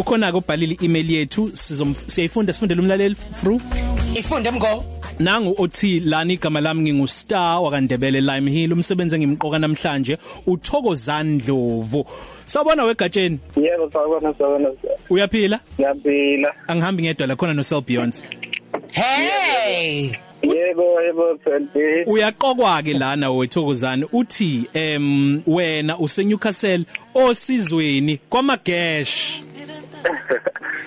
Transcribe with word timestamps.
ukhona 0.00 0.32
ke 0.32 0.38
ubhalile 0.38 0.76
email 0.82 1.10
yethu. 1.10 1.50
Siyayifunda 1.54 2.52
sifundele 2.52 2.80
umlaleli 2.80 3.16
through. 3.40 3.60
Ifunde 4.14 4.50
mngo 4.50 4.84
nangu 5.18 5.54
othi 5.58 6.00
lani 6.00 6.34
igama 6.34 6.60
lami 6.60 6.82
ngingustar 6.82 7.60
wakandebele 7.62 8.20
Lime 8.20 8.50
Hill 8.50 8.72
umsebenzi 8.72 9.16
engimqoka 9.16 9.58
namhlanje 9.58 10.18
uthokozani 10.46 11.38
Dlovu 11.38 12.04
Sawubona 12.46 12.84
wegatsheni? 12.84 13.38
Yebo 13.56 13.90
sawubona 13.92 14.34
sawubona. 14.38 14.70
Uyaphila? 15.10 15.60
Ngiyaphila. 15.80 16.54
Angihambi 16.68 17.02
ngedwa 17.02 17.26
la 17.26 17.36
khona 17.36 17.54
no 17.54 17.62
Cell 17.62 17.82
Beyond 17.82 18.14
Hey! 18.92 20.12
Yebo 20.42 21.02
yebo 21.02 21.38
Santi 21.44 22.10
Uyaqokwa 22.10 22.82
ke 22.82 22.94
lana 22.94 23.30
wethokozani 23.30 24.06
uthi 24.12 24.66
em 24.74 25.42
wena 25.46 25.98
use 25.98 26.24
Newcastle 26.24 26.84
osizweni 27.14 28.18
kwamagesh. 28.30 29.42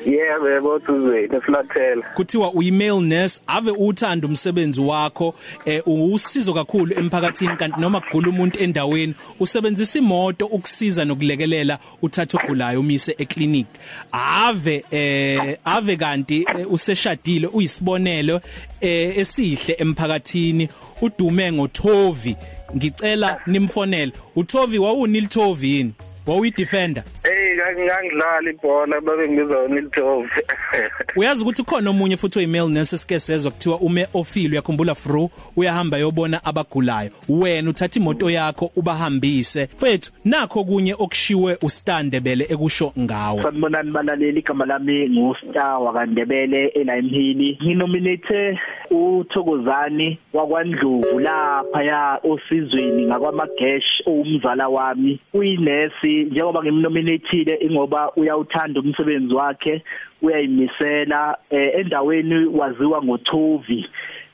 Yebo 0.06 0.50
yebo 0.50 0.80
tuzweni 0.80 1.42
Flatel 1.42 2.04
kuthiwa 2.14 2.52
uyi-mail 2.54 3.02
nurse 3.02 3.42
ave 3.48 3.72
uthanda 3.72 4.28
umsebenzi 4.28 4.82
wakho 4.82 5.36
eh 5.66 5.82
usizo 5.86 6.54
kakhulu 6.54 6.94
emphakathini 7.00 7.56
kanti 7.58 7.82
noma 7.82 8.02
kugula 8.02 8.30
umuntu 8.30 8.60
endaweni 8.60 9.16
usebenzisa 9.40 10.00
imoto 10.00 10.46
ukusiza 10.46 11.06
nokulekelela 11.06 11.80
uthatha 12.02 12.38
ogulayo 12.44 12.80
umise 12.80 13.16
eclinic 13.18 13.68
ave 14.12 14.86
eh 14.92 15.58
ave 15.66 15.98
kanti 15.98 16.46
eh, 16.60 16.72
useshadile 16.72 17.48
uyisibonelo 17.48 18.42
eh 18.82 19.18
esihle 19.18 19.76
emphakathini. 19.80 20.70
Udume 21.02 21.52
ngothovi. 21.52 22.36
Ngicela 22.76 23.42
nimfonele. 23.48 24.12
Uthovi 24.36 24.80
wawunilithovi 24.80 25.70
yini? 25.76 25.94
Wawuyidefender? 26.28 27.04
Hey 27.24 27.33
ngangidlala 27.82 28.50
ibhola 28.50 29.02
babe 29.02 29.30
ngibizwa 29.30 29.70
ngilithovu 29.70 30.30
Uyazi 31.16 31.42
ukuthi 31.42 31.64
khona 31.64 31.90
omunye 31.90 32.18
futhi 32.18 32.40
oyimail 32.40 32.70
nurse 32.70 32.98
sike 32.98 33.20
sezwe 33.20 33.52
kuthiwa 33.52 33.80
ume 33.80 34.08
ofile 34.14 34.50
uyakhumbula 34.50 34.96
fru 34.96 35.30
uyahamba 35.56 35.98
yobona 35.98 36.46
abagulayo. 36.46 37.10
Wena 37.30 37.70
uthatha 37.70 38.00
imoto 38.00 38.30
yakho 38.30 38.72
ubahambise. 38.76 39.70
Mfethu 39.78 40.12
nakho 40.26 40.64
kunye 40.64 40.94
okushiwe 40.94 41.58
ustandebele 41.62 42.44
ekusho 42.50 42.94
ngawe. 43.00 43.44
Sanibonani 43.44 43.92
balaleli 43.92 44.40
igama 44.40 44.66
lami 44.66 45.10
nguStar 45.10 45.82
wakandebele 45.82 46.68
eLimehili 46.68 47.60
nginominate 47.64 48.60
uThokozani 48.92 50.20
wakwaNdlovu 50.34 51.20
lapha 51.20 51.84
ya 51.84 52.20
osizweni 52.24 53.06
ngakwamagesh 53.06 54.02
owumzala 54.06 54.68
wami. 54.70 55.20
Uyinesi 55.34 56.24
njengoba 56.24 56.64
ngimnominateile 56.64 57.54
ingoba 57.66 58.12
uyawuthanda 58.16 58.80
umsebenzi 58.80 59.34
wakhe 59.34 59.84
uyayimisela 60.22 61.38
eh, 61.50 61.72
endaweni 61.80 62.46
waziwa 62.46 63.04
ngoThovi 63.04 63.90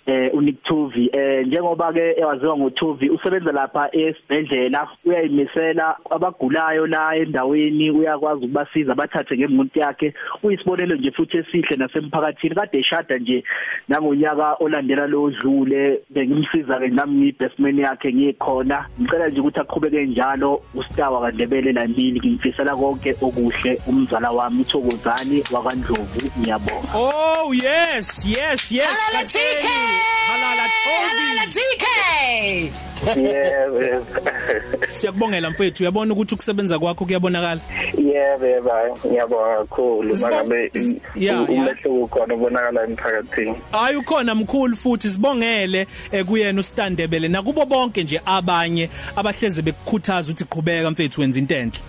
eh 0.09 0.33
uNictovi 0.33 1.09
eh 1.13 1.47
njengoba 1.47 1.93
ke 1.93 2.15
ewaziwa 2.17 2.57
ngoThovi 2.57 3.09
usebenza 3.09 3.51
lapha 3.51 3.89
esibhedlela 3.91 4.87
uyayimisela 5.05 5.95
abagulayo 6.09 6.87
la 6.87 7.15
endaweni 7.15 7.91
uyakwazi 7.91 8.45
ukubasiza 8.45 8.95
bathathe 8.95 9.37
ngemuntu 9.37 9.79
yakhe. 9.79 10.13
Uyisibonelo 10.43 10.95
nje 10.95 11.11
futhi 11.11 11.37
esihle 11.37 11.75
nasemphakathini 11.77 12.55
kade 12.55 12.79
eshada 12.79 13.17
nje 13.17 13.43
nangonyaka 13.87 14.55
olandela 14.59 15.07
lo 15.07 15.23
odlule 15.23 16.01
bengimsiza 16.09 16.79
ke 16.79 16.87
nami 16.87 17.15
ngibestman 17.17 17.79
yakhe 17.79 18.13
ngikhona 18.13 18.85
ngicela 19.01 19.27
nje 19.27 19.39
ukuthi 19.39 19.59
aqhubeke 19.59 20.05
njalo 20.05 20.61
uStar 20.75 21.11
kandebele 21.21 21.71
lambili 21.71 22.19
ngimfisela 22.19 22.75
konke 22.75 23.15
okuhle. 23.21 23.81
Umzala 23.87 24.31
wami 24.31 24.61
uThokozani 24.61 25.43
wakandlovu 25.53 26.19
ngiyabonga. 26.39 26.91
Oh 26.95 27.53
yes 27.53 28.25
yes 28.25 28.71
yes 28.71 28.87
Halala 28.87 29.23
Katsheni. 29.23 29.61
TK 29.61 29.98
halala 30.29 30.65
Tobi 30.83 31.29
TK 31.53 31.85
Yebo. 33.17 34.05
Siyakubongela 34.89 35.49
mfethu. 35.49 35.83
Uyabona 35.83 36.13
ukuthi 36.13 36.33
ukusebenza 36.35 36.79
kwakho 36.79 37.05
kuyabonakala? 37.05 37.61
Yebo 37.97 38.45
yebo 38.47 38.71
ngiyabonga 39.07 39.57
kakhulu. 39.57 40.15
Mangabe 40.15 40.71
Yeah, 41.15 41.49
yeah. 41.49 41.49
umehluko 41.49 42.07
khona 42.07 42.35
ubonakala 42.35 42.83
emphakathini. 42.83 43.55
Hayi 43.71 43.95
ukhona 43.95 44.35
mkhulu 44.35 44.75
futhi. 44.77 45.07
Sibongele 45.09 45.87
eh, 46.11 46.25
kuyena 46.25 46.59
ustandebele. 46.61 47.27
Nakubo 47.27 47.65
bonke 47.65 48.03
nje 48.03 48.21
abanye 48.25 48.89
abahleze 49.15 49.61
bekukhuthaza 49.61 50.31
ukuthi 50.31 50.45
qhubeka 50.45 50.91
mfethu 50.91 51.21
wenza 51.21 51.39
into 51.39 51.55
enhle. 51.55 51.79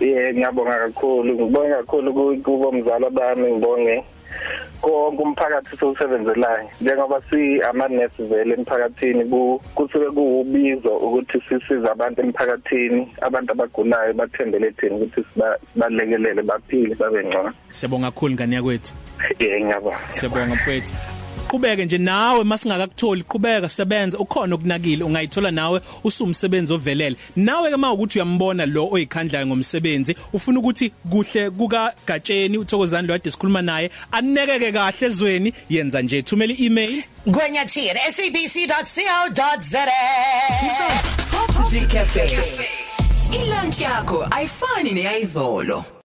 Yeah 0.00 0.34
ngiyabonga 0.34 0.78
kakhulu. 0.78 1.34
Ngibonga 1.34 1.76
kakhulu 1.76 2.12
ku- 2.14 2.36
kubo 2.44 2.72
mzala 2.72 3.10
bami. 3.10 3.50
Ngibonge. 3.52 4.04
Konke 4.80 5.22
umphakathi 5.22 5.76
sowusebenzelayo. 5.76 6.68
Njengoba 6.80 7.20
si 7.30 7.62
ama 7.62 7.88
nurse 7.88 8.22
vele 8.22 8.54
emphakathini 8.54 9.24
ku 9.24 9.60
kusuke 9.74 10.10
kuubizo 10.10 10.96
ukuthi 10.96 11.40
sisize 11.48 11.88
abantu 11.90 12.20
emphakathini 12.22 13.08
abantu 13.20 13.52
abagulayo 13.52 14.12
bathembele 14.14 14.70
thina 14.72 14.96
ukuthi 14.96 15.20
siba- 15.34 15.58
sibalekelele 15.72 16.42
baphile 16.42 16.94
babe 16.94 17.24
ngcono. 17.24 17.52
Siyabonga 17.70 18.10
kakhulu 18.10 18.34
ngani 18.34 18.54
yakwethu. 18.54 18.94
Yeah 19.38 19.60
ngiyabonga. 19.60 19.98
Siyabonga 20.10 20.54
mfethu 20.54 20.94
qhubeke 21.48 21.84
nje 21.84 21.98
nawe 21.98 22.44
masingakakutholi 22.44 23.22
qhubeka 23.22 23.68
sebenza 23.68 24.18
ukhona 24.18 24.54
okunakile 24.54 25.04
ungayithola 25.04 25.50
nawe 25.50 25.80
usumsebenzi 26.04 26.72
ovelele 26.72 27.16
nawe 27.36 27.70
ke 27.70 27.76
mawukuthi 27.76 28.18
uyambona 28.18 28.66
lo 28.66 28.88
oyikhandlayo 28.92 29.46
ngomsebenzi 29.46 30.16
ufuna 30.32 30.58
ukuthi 30.58 30.92
kuhle 31.10 31.50
kuka 31.50 31.94
Gatsheni 32.06 32.58
uThokozani 32.58 33.08
lo 33.08 33.14
kade 33.14 33.30
sikhuluma 33.30 33.62
naye 33.62 33.90
anekeke 34.12 34.72
kahle 34.72 35.06
ezweni 35.06 35.52
yenza 35.70 36.02
nje 36.02 36.22
thumela 36.22 36.52
i-email 36.52 37.02
Gwenyathini 37.26 38.00
sabc.co.za 38.16 39.86
Positive 41.32 41.86
Cafe. 41.86 42.28
Ilunch 43.32 43.80
yakho 43.80 44.26
ayifani 44.30 44.92
neyizolo. 44.92 45.84